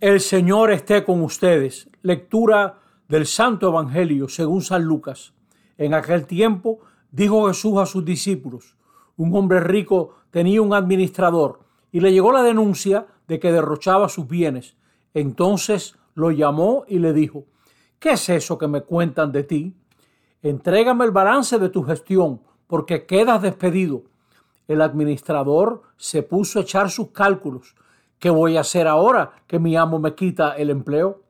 El 0.00 0.20
Señor 0.20 0.70
esté 0.70 1.04
con 1.04 1.20
ustedes. 1.20 1.86
Lectura 2.00 2.78
del 3.06 3.26
Santo 3.26 3.68
Evangelio 3.68 4.30
según 4.30 4.62
San 4.62 4.82
Lucas. 4.82 5.34
En 5.76 5.92
aquel 5.92 6.26
tiempo 6.26 6.78
dijo 7.12 7.48
Jesús 7.48 7.76
a 7.76 7.84
sus 7.84 8.02
discípulos, 8.02 8.76
un 9.18 9.36
hombre 9.36 9.60
rico 9.60 10.14
tenía 10.30 10.62
un 10.62 10.72
administrador 10.72 11.60
y 11.92 12.00
le 12.00 12.14
llegó 12.14 12.32
la 12.32 12.42
denuncia 12.42 13.08
de 13.28 13.38
que 13.38 13.52
derrochaba 13.52 14.08
sus 14.08 14.26
bienes. 14.26 14.74
Entonces 15.12 15.96
lo 16.14 16.30
llamó 16.30 16.86
y 16.88 16.98
le 16.98 17.12
dijo, 17.12 17.44
¿qué 17.98 18.12
es 18.12 18.26
eso 18.30 18.56
que 18.56 18.68
me 18.68 18.80
cuentan 18.80 19.32
de 19.32 19.42
ti? 19.42 19.74
Entrégame 20.40 21.04
el 21.04 21.10
balance 21.10 21.58
de 21.58 21.68
tu 21.68 21.82
gestión, 21.82 22.40
porque 22.68 23.04
quedas 23.04 23.42
despedido. 23.42 24.04
El 24.66 24.80
administrador 24.80 25.82
se 25.98 26.22
puso 26.22 26.58
a 26.58 26.62
echar 26.62 26.88
sus 26.88 27.10
cálculos. 27.10 27.74
¿Qué 28.20 28.28
voy 28.28 28.58
a 28.58 28.60
hacer 28.60 28.86
ahora 28.86 29.32
que 29.46 29.58
mi 29.58 29.76
amo 29.76 29.98
me 29.98 30.14
quita 30.14 30.54
el 30.58 30.68
empleo? 30.68 31.22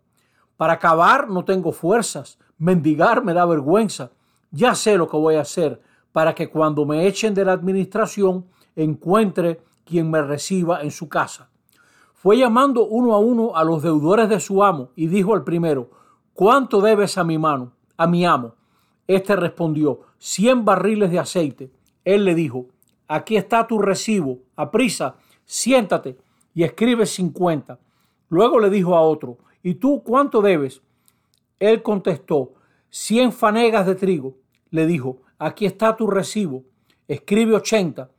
Para 0.57 0.73
acabar 0.73 1.29
no 1.29 1.45
tengo 1.45 1.71
fuerzas. 1.71 2.37
Mendigar 2.59 3.25
me 3.25 3.33
da 3.33 3.47
vergüenza. 3.47 4.11
Ya 4.51 4.75
sé 4.75 4.99
lo 4.99 5.09
que 5.09 5.17
voy 5.17 5.37
a 5.37 5.43
hacer 5.43 5.81
para 6.11 6.35
que 6.35 6.51
cuando 6.51 6.85
me 6.85 7.07
echen 7.07 7.33
de 7.33 7.45
la 7.45 7.53
administración 7.53 8.47
encuentre 8.75 9.61
quien 9.85 10.11
me 10.11 10.21
reciba 10.21 10.83
en 10.83 10.91
su 10.91 11.09
casa. 11.09 11.49
Fue 12.13 12.37
llamando 12.37 12.85
uno 12.85 13.15
a 13.15 13.21
uno 13.21 13.55
a 13.55 13.63
los 13.63 13.85
deudores 13.85 14.29
de 14.29 14.41
su 14.41 14.65
amo 14.65 14.91
y 14.97 15.07
dijo 15.07 15.33
al 15.35 15.45
primero, 15.45 15.91
¿cuánto 16.35 16.81
debes 16.81 17.17
a 17.19 17.23
mi 17.23 17.39
mano, 17.39 17.73
a 17.97 18.09
mi 18.09 18.27
amo? 18.27 18.57
Este 19.07 19.37
respondió, 19.37 20.01
cien 20.19 20.65
barriles 20.65 21.13
de 21.13 21.21
aceite. 21.21 21.71
Él 22.05 22.25
le 22.25 22.35
dijo, 22.35 22.67
aquí 23.07 23.37
está 23.37 23.69
tu 23.69 23.79
recibo, 23.79 24.41
aprisa, 24.57 25.15
siéntate 25.45 26.19
y 26.55 26.65
escribe 26.65 27.07
cincuenta. 27.07 27.79
Luego 28.29 28.59
le 28.61 28.71
dijo 28.71 28.97
a 28.97 29.03
otro, 29.03 29.39
¿y 29.63 29.75
tú 29.75 30.03
cuánto 30.03 30.43
debes? 30.43 30.83
Él 31.59 31.83
contestó, 31.83 32.53
cien 32.89 33.33
fanegas 33.33 33.87
de 33.87 33.95
trigo. 33.95 34.37
Le 34.71 34.87
dijo, 34.87 35.19
aquí 35.39 35.67
está 35.67 35.97
tu 35.97 36.07
recibo, 36.07 36.65
escribe 37.09 37.55
ochenta. 37.55 38.11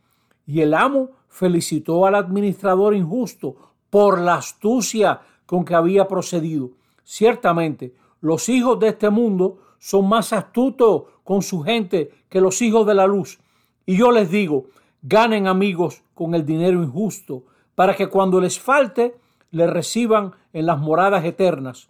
Y 0.45 0.61
el 0.61 0.73
amo 0.73 1.11
felicitó 1.27 2.05
al 2.05 2.15
administrador 2.15 2.93
injusto 2.93 3.55
por 3.89 4.19
la 4.19 4.35
astucia 4.35 5.21
con 5.45 5.63
que 5.63 5.75
había 5.75 6.07
procedido. 6.07 6.71
Ciertamente, 7.03 7.93
los 8.21 8.49
hijos 8.49 8.79
de 8.79 8.89
este 8.89 9.09
mundo 9.09 9.59
son 9.79 10.07
más 10.07 10.33
astutos 10.33 11.03
con 11.23 11.41
su 11.41 11.61
gente 11.61 12.11
que 12.29 12.41
los 12.41 12.61
hijos 12.61 12.85
de 12.85 12.93
la 12.93 13.07
luz. 13.07 13.39
Y 13.85 13.97
yo 13.97 14.11
les 14.11 14.29
digo, 14.29 14.65
ganen 15.01 15.47
amigos 15.47 16.03
con 16.13 16.35
el 16.35 16.45
dinero 16.45 16.83
injusto, 16.83 17.43
para 17.81 17.95
que 17.95 18.09
cuando 18.09 18.39
les 18.39 18.59
falte, 18.59 19.15
le 19.49 19.65
reciban 19.65 20.35
en 20.53 20.67
las 20.67 20.77
moradas 20.77 21.25
eternas. 21.25 21.89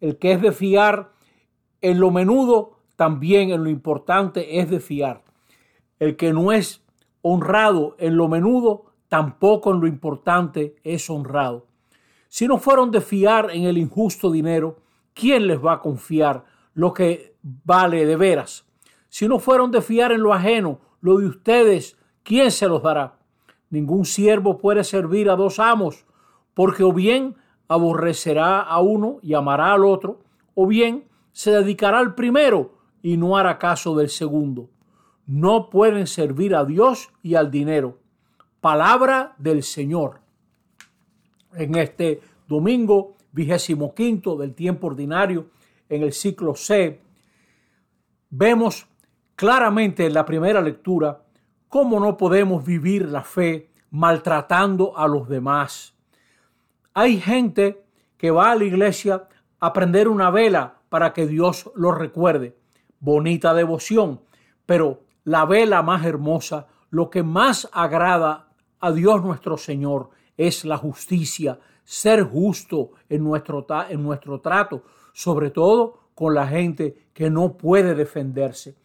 El 0.00 0.16
que 0.16 0.32
es 0.32 0.40
de 0.40 0.50
fiar 0.50 1.12
en 1.82 2.00
lo 2.00 2.10
menudo, 2.10 2.78
también 2.96 3.50
en 3.50 3.62
lo 3.62 3.68
importante 3.68 4.60
es 4.60 4.70
de 4.70 4.80
fiar. 4.80 5.24
El 5.98 6.16
que 6.16 6.32
no 6.32 6.52
es 6.52 6.82
honrado 7.20 7.96
en 7.98 8.16
lo 8.16 8.28
menudo, 8.28 8.86
tampoco 9.08 9.74
en 9.74 9.80
lo 9.80 9.86
importante 9.86 10.76
es 10.84 11.10
honrado. 11.10 11.66
Si 12.28 12.48
no 12.48 12.56
fueron 12.56 12.90
de 12.90 13.02
fiar 13.02 13.50
en 13.50 13.64
el 13.64 13.76
injusto 13.76 14.30
dinero, 14.30 14.78
¿quién 15.12 15.48
les 15.48 15.62
va 15.62 15.74
a 15.74 15.80
confiar 15.80 16.46
lo 16.72 16.94
que 16.94 17.36
vale 17.42 18.06
de 18.06 18.16
veras. 18.16 18.64
Si 19.10 19.28
no 19.28 19.38
fueron 19.38 19.70
de 19.70 19.82
fiar 19.82 20.12
en 20.12 20.22
lo 20.22 20.32
ajeno, 20.32 20.80
lo 21.02 21.18
de 21.18 21.26
ustedes, 21.26 21.98
¿quién 22.22 22.50
se 22.50 22.68
los 22.68 22.82
dará? 22.82 23.18
Ningún 23.70 24.04
siervo 24.04 24.58
puede 24.58 24.84
servir 24.84 25.28
a 25.28 25.36
dos 25.36 25.58
amos, 25.58 26.06
porque 26.54 26.84
o 26.84 26.92
bien 26.92 27.36
aborrecerá 27.68 28.60
a 28.60 28.80
uno 28.80 29.18
y 29.22 29.34
amará 29.34 29.72
al 29.72 29.84
otro, 29.84 30.20
o 30.54 30.66
bien 30.66 31.04
se 31.32 31.50
dedicará 31.50 31.98
al 31.98 32.14
primero 32.14 32.78
y 33.02 33.16
no 33.16 33.36
hará 33.36 33.58
caso 33.58 33.96
del 33.96 34.08
segundo. 34.08 34.70
No 35.26 35.70
pueden 35.70 36.06
servir 36.06 36.54
a 36.54 36.64
Dios 36.64 37.10
y 37.22 37.34
al 37.34 37.50
dinero. 37.50 37.98
Palabra 38.60 39.34
del 39.38 39.62
Señor. 39.62 40.20
En 41.54 41.74
este 41.74 42.20
domingo 42.48 43.16
vigésimo 43.32 43.94
quinto 43.94 44.36
del 44.36 44.54
tiempo 44.54 44.86
ordinario 44.86 45.48
en 45.88 46.02
el 46.02 46.12
ciclo 46.12 46.54
C, 46.54 47.00
vemos 48.30 48.86
claramente 49.34 50.06
en 50.06 50.14
la 50.14 50.24
primera 50.24 50.60
lectura 50.60 51.25
cómo 51.68 52.00
no 52.00 52.16
podemos 52.16 52.64
vivir 52.64 53.08
la 53.08 53.22
fe 53.22 53.70
maltratando 53.90 54.96
a 54.96 55.06
los 55.08 55.28
demás. 55.28 55.94
Hay 56.94 57.20
gente 57.20 57.84
que 58.16 58.30
va 58.30 58.50
a 58.50 58.56
la 58.56 58.64
iglesia 58.64 59.28
a 59.60 59.72
prender 59.72 60.08
una 60.08 60.30
vela 60.30 60.80
para 60.88 61.12
que 61.12 61.26
Dios 61.26 61.70
lo 61.74 61.92
recuerde. 61.92 62.56
Bonita 63.00 63.54
devoción, 63.54 64.20
pero 64.64 65.02
la 65.24 65.44
vela 65.44 65.82
más 65.82 66.04
hermosa, 66.04 66.66
lo 66.90 67.10
que 67.10 67.22
más 67.22 67.68
agrada 67.72 68.48
a 68.80 68.92
Dios 68.92 69.22
nuestro 69.22 69.56
Señor 69.56 70.10
es 70.36 70.64
la 70.64 70.76
justicia, 70.76 71.58
ser 71.84 72.22
justo 72.22 72.92
en 73.08 73.24
nuestro, 73.24 73.66
en 73.88 74.02
nuestro 74.02 74.40
trato, 74.40 74.82
sobre 75.12 75.50
todo 75.50 76.10
con 76.14 76.34
la 76.34 76.46
gente 76.46 77.08
que 77.12 77.30
no 77.30 77.56
puede 77.56 77.94
defenderse. 77.94 78.76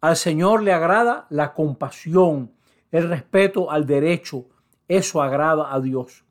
Al 0.00 0.16
Señor 0.16 0.62
le 0.62 0.72
agrada 0.72 1.26
la 1.30 1.52
compasión, 1.54 2.52
el 2.90 3.08
respeto 3.08 3.70
al 3.70 3.86
derecho. 3.86 4.46
Eso 4.88 5.22
agrada 5.22 5.74
a 5.74 5.80
Dios. 5.80 6.24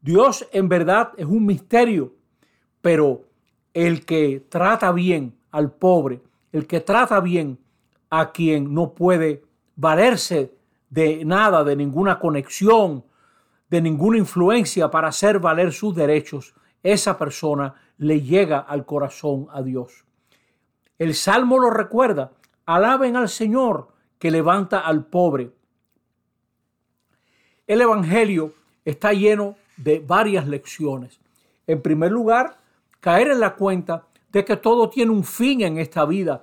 Dios 0.00 0.46
en 0.52 0.68
verdad 0.68 1.12
es 1.16 1.26
un 1.26 1.46
misterio, 1.46 2.14
pero 2.80 3.22
el 3.74 4.04
que 4.04 4.46
trata 4.48 4.92
bien 4.92 5.36
al 5.50 5.72
pobre, 5.72 6.22
el 6.52 6.66
que 6.66 6.80
trata 6.80 7.20
bien 7.20 7.58
a 8.10 8.32
quien 8.32 8.72
no 8.72 8.94
puede 8.94 9.42
valerse 9.76 10.54
de 10.90 11.24
nada, 11.24 11.64
de 11.64 11.76
ninguna 11.76 12.18
conexión, 12.18 13.04
de 13.68 13.80
ninguna 13.80 14.18
influencia 14.18 14.90
para 14.90 15.08
hacer 15.08 15.38
valer 15.38 15.72
sus 15.72 15.94
derechos, 15.94 16.54
esa 16.82 17.18
persona 17.18 17.74
le 17.98 18.20
llega 18.22 18.60
al 18.60 18.86
corazón 18.86 19.48
a 19.52 19.62
Dios. 19.62 20.04
El 20.98 21.14
Salmo 21.14 21.58
lo 21.58 21.70
recuerda, 21.70 22.32
alaben 22.68 23.16
al 23.16 23.30
Señor 23.30 23.88
que 24.18 24.30
levanta 24.30 24.80
al 24.80 25.06
pobre. 25.06 25.50
El 27.66 27.80
Evangelio 27.80 28.52
está 28.84 29.14
lleno 29.14 29.56
de 29.78 30.00
varias 30.00 30.46
lecciones. 30.46 31.18
En 31.66 31.80
primer 31.80 32.12
lugar, 32.12 32.58
caer 33.00 33.30
en 33.30 33.40
la 33.40 33.54
cuenta 33.54 34.04
de 34.30 34.44
que 34.44 34.58
todo 34.58 34.90
tiene 34.90 35.12
un 35.12 35.24
fin 35.24 35.62
en 35.62 35.78
esta 35.78 36.04
vida. 36.04 36.42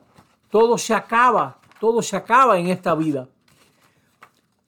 Todo 0.49 0.79
se 0.79 0.95
acaba, 0.95 1.59
todo 1.79 2.01
se 2.01 2.17
acaba 2.17 2.57
en 2.57 2.69
esta 2.69 2.95
vida. 2.95 3.29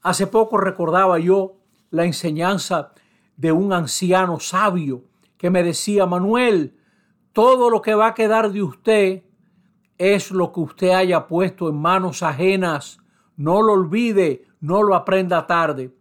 Hace 0.04 0.28
poco 0.28 0.58
recordaba 0.58 1.18
yo 1.18 1.56
la 1.90 2.06
enseñanza 2.06 2.92
de 3.36 3.52
un 3.52 3.74
anciano 3.74 4.40
sabio 4.40 5.02
que 5.40 5.50
me 5.50 5.64
decía, 5.64 6.06
Manuel, 6.06 6.78
todo 7.34 7.72
lo 7.72 7.82
que 7.82 7.96
va 7.96 8.08
a 8.08 8.14
quedar 8.14 8.52
de 8.52 8.62
usted 8.62 9.24
es 9.98 10.32
lo 10.32 10.52
que 10.52 10.60
usted 10.60 10.90
haya 10.90 11.28
puesto 11.28 11.70
en 11.70 11.76
manos 11.76 12.24
ajenas. 12.24 13.00
No 13.36 13.62
lo 13.62 13.74
olvide, 13.74 14.46
no 14.60 14.84
lo 14.84 14.96
aprenda 14.96 15.48
tarde. 15.48 15.94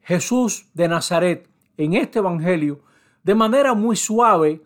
Jesús 0.00 0.68
de 0.74 0.88
Nazaret, 0.88 1.48
en 1.76 1.94
este 1.94 2.18
Evangelio, 2.18 2.82
de 3.22 3.34
manera 3.34 3.74
muy 3.74 3.96
suave, 3.96 4.62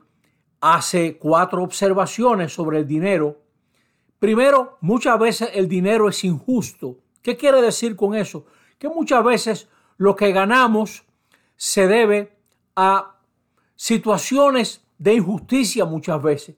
hace 0.61 1.19
cuatro 1.19 1.63
observaciones 1.63 2.53
sobre 2.53 2.79
el 2.79 2.87
dinero. 2.87 3.43
Primero, 4.19 4.79
muchas 4.81 5.19
veces 5.19 5.51
el 5.55 5.69
dinero 5.69 6.09
es 6.09 6.25
injusto. 6.25 6.99
¿Qué 7.21 7.37
quiere 7.37 7.61
decir 7.61 7.97
con 7.97 8.15
eso? 8.15 8.47
Que 8.79 8.89
muchas 8.89 9.23
veces 9.25 9.69
lo 9.97 10.17
que 10.17 10.33
ganamos 10.33 11.05
se 11.57 11.87
debe 11.87 12.37
a 12.77 13.17
situaciones 13.75 14.83
de 14.99 15.15
injusticia 15.15 15.85
muchas 15.85 16.23
veces. 16.23 16.57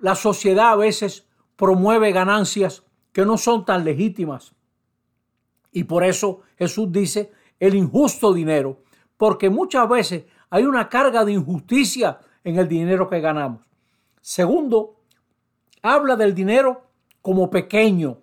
La 0.00 0.14
sociedad 0.14 0.72
a 0.72 0.76
veces 0.76 1.26
promueve 1.56 2.12
ganancias 2.12 2.84
que 3.12 3.24
no 3.24 3.36
son 3.36 3.64
tan 3.64 3.84
legítimas. 3.84 4.54
Y 5.72 5.84
por 5.84 6.04
eso 6.04 6.40
Jesús 6.56 6.90
dice 6.90 7.32
el 7.58 7.74
injusto 7.74 8.32
dinero, 8.32 8.82
porque 9.16 9.50
muchas 9.50 9.88
veces 9.88 10.24
hay 10.48 10.64
una 10.64 10.88
carga 10.88 11.24
de 11.24 11.32
injusticia 11.32 12.18
en 12.42 12.58
el 12.58 12.68
dinero 12.68 13.08
que 13.08 13.20
ganamos. 13.20 13.60
Segundo, 14.20 14.96
habla 15.82 16.16
del 16.16 16.34
dinero 16.34 16.82
como 17.22 17.50
pequeño, 17.50 18.18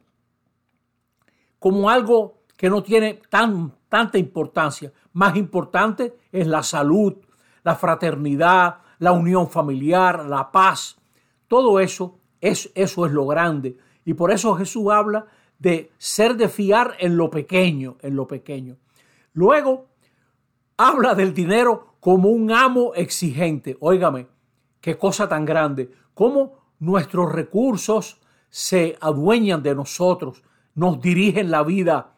como 1.59 1.89
algo 1.89 2.41
que 2.55 2.69
no 2.69 2.81
tiene 2.83 3.21
tan, 3.29 3.73
tanta 3.87 4.17
importancia. 4.17 4.91
Más 5.13 5.35
importante 5.35 6.17
es 6.31 6.47
la 6.47 6.63
salud, 6.63 7.15
la 7.63 7.75
fraternidad, 7.75 8.79
la 8.99 9.11
unión 9.11 9.49
familiar, 9.49 10.25
la 10.25 10.51
paz. 10.51 10.97
Todo 11.47 11.79
eso 11.79 12.19
es, 12.41 12.71
eso 12.75 13.05
es 13.05 13.11
lo 13.11 13.25
grande. 13.25 13.77
Y 14.05 14.13
por 14.13 14.31
eso 14.31 14.55
Jesús 14.55 14.91
habla 14.91 15.27
de 15.59 15.91
ser 15.97 16.35
de 16.35 16.49
fiar 16.49 16.95
en 16.99 17.17
lo 17.17 17.29
pequeño, 17.29 17.97
en 18.01 18.15
lo 18.15 18.27
pequeño. 18.27 18.77
Luego 19.33 19.87
habla 20.77 21.15
del 21.15 21.33
dinero 21.33 21.95
como 21.99 22.29
un 22.29 22.51
amo 22.51 22.93
exigente. 22.95 23.77
Óigame, 23.79 24.27
qué 24.81 24.97
cosa 24.97 25.27
tan 25.27 25.45
grande. 25.45 25.91
Cómo 26.13 26.57
nuestros 26.79 27.31
recursos 27.31 28.21
se 28.49 28.97
adueñan 29.01 29.61
de 29.63 29.75
nosotros, 29.75 30.43
nos 30.73 31.01
dirigen 31.01 31.51
la 31.51 31.63
vida. 31.63 32.15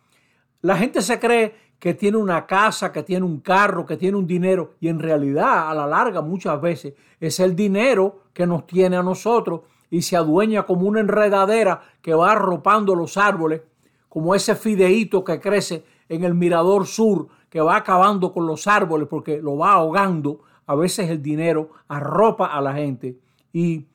La 0.61 0.77
gente 0.77 1.01
se 1.01 1.19
cree 1.19 1.55
que 1.79 1.93
tiene 1.93 2.17
una 2.17 2.45
casa, 2.45 2.91
que 2.91 3.03
tiene 3.03 3.25
un 3.25 3.39
carro, 3.39 3.85
que 3.85 3.95
tiene 3.95 4.17
un 4.17 4.27
dinero, 4.27 4.73
y 4.81 4.89
en 4.89 4.99
realidad 4.99 5.69
a 5.69 5.73
la 5.73 5.87
larga 5.87 6.21
muchas 6.21 6.59
veces 6.61 6.93
es 7.19 7.39
el 7.39 7.55
dinero 7.55 8.23
que 8.33 8.45
nos 8.45 8.67
tiene 8.67 8.97
a 8.97 9.03
nosotros 9.03 9.61
y 9.89 10.01
se 10.01 10.17
adueña 10.17 10.65
como 10.65 10.87
una 10.87 10.99
enredadera 10.99 11.81
que 12.01 12.13
va 12.13 12.33
arropando 12.33 12.95
los 12.95 13.17
árboles, 13.17 13.61
como 14.09 14.35
ese 14.35 14.55
fideíto 14.55 15.23
que 15.23 15.39
crece 15.39 15.83
en 16.09 16.23
el 16.23 16.35
mirador 16.35 16.85
sur, 16.85 17.27
que 17.49 17.61
va 17.61 17.77
acabando 17.77 18.31
con 18.33 18.45
los 18.45 18.67
árboles 18.67 19.07
porque 19.09 19.41
lo 19.41 19.57
va 19.57 19.73
ahogando. 19.73 20.41
A 20.67 20.75
veces 20.75 21.09
el 21.09 21.21
dinero 21.21 21.71
arropa 21.87 22.45
a 22.47 22.61
la 22.61 22.73
gente 22.73 23.17
y 23.51 23.87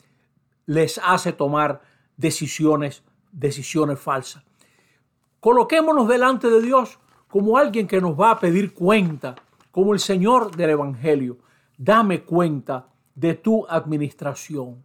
les 0.66 1.00
hace 1.04 1.32
tomar 1.32 1.82
decisiones, 2.16 3.04
decisiones 3.30 4.00
falsas. 4.00 4.42
Coloquémonos 5.38 6.08
delante 6.08 6.48
de 6.48 6.60
Dios 6.60 6.98
como 7.34 7.58
alguien 7.58 7.88
que 7.88 8.00
nos 8.00 8.12
va 8.12 8.30
a 8.30 8.38
pedir 8.38 8.72
cuenta, 8.72 9.34
como 9.72 9.92
el 9.92 9.98
Señor 9.98 10.54
del 10.54 10.70
Evangelio. 10.70 11.38
Dame 11.76 12.22
cuenta 12.22 12.86
de 13.12 13.34
tu 13.34 13.66
administración. 13.68 14.84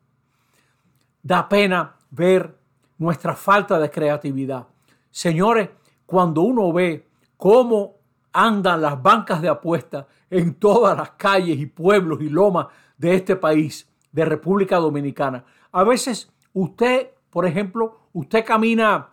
Da 1.21 1.47
pena 1.47 1.95
ver 2.09 2.57
nuestra 2.97 3.35
falta 3.35 3.77
de 3.77 3.91
creatividad. 3.91 4.65
Señores, 5.11 5.69
cuando 6.07 6.41
uno 6.41 6.73
ve 6.73 7.07
cómo 7.37 7.97
andan 8.33 8.81
las 8.81 8.99
bancas 8.99 9.43
de 9.43 9.49
apuestas 9.49 10.07
en 10.31 10.55
todas 10.55 10.97
las 10.97 11.11
calles 11.11 11.59
y 11.59 11.67
pueblos 11.67 12.19
y 12.19 12.29
lomas 12.29 12.65
de 12.97 13.13
este 13.13 13.35
país, 13.35 13.87
de 14.11 14.25
República 14.25 14.77
Dominicana, 14.77 15.45
a 15.71 15.83
veces 15.83 16.31
usted, 16.53 17.11
por 17.29 17.45
ejemplo, 17.45 17.99
usted 18.11 18.43
camina 18.43 19.07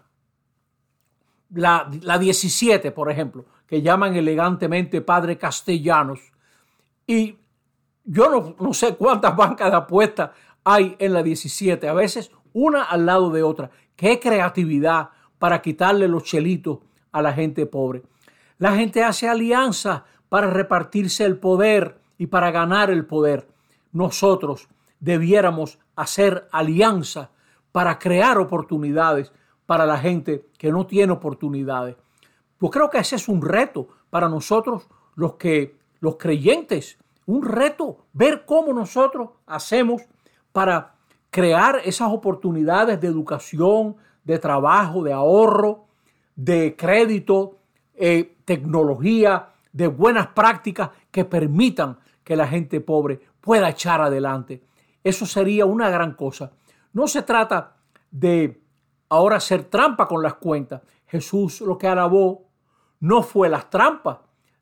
la, 1.51 1.89
17, 1.91 2.91
por 2.93 3.11
ejemplo, 3.11 3.45
que 3.67 3.83
llaman 3.83 4.17
elegantemente 4.17 5.01
Padre 5.01 5.39
Castellanos. 5.39 6.21
Y 7.07 7.37
yo 8.05 8.31
no, 8.31 8.57
no 8.59 8.73
sé 8.73 8.97
cuántas 8.97 9.37
bancas 9.37 9.71
de 9.71 9.77
apuestas 9.77 10.31
hay 10.65 10.97
en 10.99 11.13
la 11.13 11.23
17, 11.23 11.89
a 11.89 11.95
veces 11.95 12.31
una 12.53 12.83
al 12.83 13.07
lado 13.07 13.31
de 13.31 13.43
otra. 13.43 13.71
Qué 13.95 14.19
creatividad 14.19 15.11
para 15.39 15.63
quitarle 15.63 16.09
los 16.09 16.25
chelitos 16.25 16.79
a 17.13 17.23
la 17.23 17.33
gente 17.33 17.67
pobre. 17.67 18.03
La 18.59 18.75
gente 18.75 19.05
hace 19.05 19.29
alianza 19.29 20.05
para 20.29 20.51
repartirse 20.51 21.25
el 21.25 21.39
poder 21.39 22.01
y 22.19 22.27
para 22.27 22.51
ganar 22.51 22.91
el 22.91 23.05
poder. 23.07 23.49
Nosotros 23.93 24.69
debiéramos 25.01 25.79
hacer 25.95 26.49
alianza 26.51 27.31
para 27.73 27.99
crear 27.99 28.39
oportunidades 28.39 29.33
para 29.67 29.85
la 29.85 29.99
gente 29.99 30.47
que 30.59 30.71
no 30.71 30.87
tiene 30.87 31.13
oportunidades. 31.13 31.97
Pues 32.59 32.73
creo 32.73 32.89
que 32.89 32.99
ese 32.99 33.17
es 33.17 33.29
un 33.29 33.43
reto 33.43 33.89
para 34.09 34.29
nosotros 34.29 34.89
los 35.15 35.35
que 35.35 35.77
los 36.01 36.17
creyentes, 36.17 36.99
un 37.27 37.45
reto 37.45 38.07
ver 38.13 38.45
cómo 38.47 38.73
nosotros 38.73 39.31
hacemos 39.47 40.03
para 40.53 40.95
crear 41.31 41.81
esas 41.85 42.13
oportunidades 42.13 43.01
de 43.01 43.09
educación, 43.09 43.97
de 44.25 44.39
trabajo, 44.39 45.03
de 45.03 45.13
ahorro, 45.13 45.87
de 46.35 46.77
crédito, 46.77 47.59
eh, 47.95 48.37
tecnología, 48.45 49.51
de 49.73 49.89
buenas 49.89 50.29
prácticas 50.29 50.91
que 51.11 51.25
permitan 51.25 51.99
que 52.25 52.37
la 52.37 52.47
gente 52.47 52.81
pobre 52.81 53.21
pueda 53.41 53.69
echar 53.69 54.01
adelante. 54.01 54.62
Eso 55.05 55.27
sería 55.27 55.67
una 55.67 55.91
gran 55.91 56.15
cosa. 56.15 56.53
No 56.93 57.07
se 57.07 57.23
trata 57.23 57.77
de 58.11 58.61
ahora 59.08 59.37
hacer 59.37 59.64
trampa 59.64 60.06
con 60.06 60.23
las 60.23 60.35
cuentas. 60.35 60.82
Jesús 61.06 61.61
lo 61.61 61.79
que 61.79 61.87
alabó 61.87 62.47
no 63.00 63.23
fue 63.23 63.49
las 63.49 63.70
trampas 63.70 64.19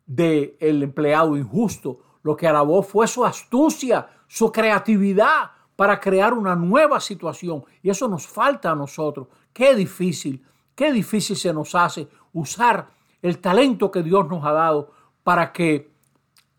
del 0.06 0.82
empleado 0.82 1.36
injusto, 1.36 2.00
lo 2.22 2.36
que 2.36 2.46
alabó 2.46 2.82
fue 2.82 3.06
su 3.06 3.24
astucia, 3.24 4.06
su 4.26 4.50
creatividad 4.50 5.50
para 5.76 5.98
crear 6.00 6.34
una 6.34 6.54
nueva 6.54 7.00
situación. 7.00 7.64
Y 7.82 7.90
eso 7.90 8.08
nos 8.08 8.26
falta 8.26 8.70
a 8.70 8.74
nosotros. 8.74 9.28
Qué 9.52 9.74
difícil, 9.74 10.44
qué 10.74 10.92
difícil 10.92 11.36
se 11.36 11.52
nos 11.52 11.74
hace 11.74 12.08
usar 12.32 12.88
el 13.22 13.38
talento 13.38 13.90
que 13.90 14.02
Dios 14.02 14.28
nos 14.28 14.44
ha 14.44 14.52
dado 14.52 14.90
para 15.22 15.52
que 15.52 15.92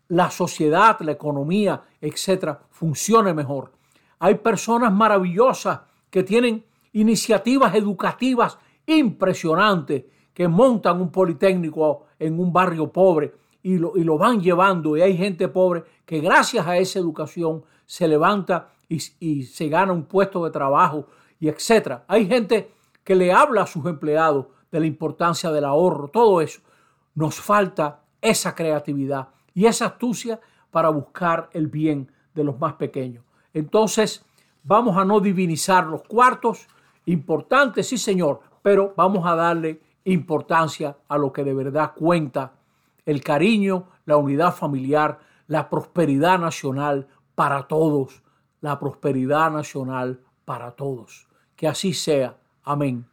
la 0.08 0.30
sociedad, 0.30 0.98
la 1.00 1.12
economía, 1.12 1.82
etcétera, 2.00 2.60
funcione 2.70 3.34
mejor. 3.34 3.72
Hay 4.18 4.36
personas 4.36 4.92
maravillosas 4.92 5.80
que 6.10 6.22
tienen 6.22 6.64
iniciativas 6.96 7.74
educativas 7.74 8.58
impresionantes 8.86 10.04
que 10.32 10.48
montan 10.48 11.00
un 11.00 11.10
politécnico 11.10 12.06
en 12.18 12.40
un 12.40 12.52
barrio 12.52 12.90
pobre 12.90 13.34
y 13.62 13.76
lo, 13.76 13.92
y 13.96 14.04
lo 14.04 14.16
van 14.16 14.40
llevando 14.40 14.96
y 14.96 15.02
hay 15.02 15.14
gente 15.14 15.48
pobre 15.48 15.84
que 16.06 16.20
gracias 16.20 16.66
a 16.66 16.78
esa 16.78 16.98
educación 16.98 17.64
se 17.84 18.08
levanta 18.08 18.68
y, 18.88 18.98
y 19.20 19.42
se 19.42 19.68
gana 19.68 19.92
un 19.92 20.04
puesto 20.04 20.44
de 20.44 20.50
trabajo 20.50 21.06
y 21.38 21.48
etcétera. 21.48 22.04
Hay 22.08 22.26
gente 22.26 22.72
que 23.04 23.14
le 23.14 23.30
habla 23.30 23.62
a 23.62 23.66
sus 23.66 23.84
empleados 23.84 24.46
de 24.72 24.80
la 24.80 24.86
importancia 24.86 25.50
del 25.50 25.64
ahorro, 25.66 26.08
todo 26.08 26.40
eso. 26.40 26.60
Nos 27.14 27.34
falta 27.36 28.04
esa 28.22 28.54
creatividad 28.54 29.28
y 29.52 29.66
esa 29.66 29.86
astucia 29.86 30.40
para 30.70 30.88
buscar 30.88 31.50
el 31.52 31.66
bien 31.66 32.10
de 32.34 32.44
los 32.44 32.58
más 32.58 32.74
pequeños. 32.74 33.22
Entonces, 33.52 34.24
vamos 34.62 34.96
a 34.96 35.04
no 35.04 35.20
divinizar 35.20 35.86
los 35.86 36.02
cuartos, 36.02 36.68
Importante, 37.06 37.82
sí 37.82 37.98
señor, 37.98 38.40
pero 38.62 38.92
vamos 38.96 39.26
a 39.26 39.34
darle 39.34 39.80
importancia 40.04 40.96
a 41.08 41.18
lo 41.18 41.32
que 41.32 41.44
de 41.44 41.54
verdad 41.54 41.92
cuenta, 41.94 42.52
el 43.04 43.22
cariño, 43.22 43.88
la 44.04 44.16
unidad 44.16 44.52
familiar, 44.52 45.20
la 45.46 45.68
prosperidad 45.70 46.38
nacional 46.38 47.08
para 47.34 47.66
todos, 47.68 48.22
la 48.60 48.78
prosperidad 48.78 49.50
nacional 49.50 50.20
para 50.44 50.72
todos. 50.72 51.28
Que 51.54 51.68
así 51.68 51.92
sea. 51.92 52.36
Amén. 52.64 53.06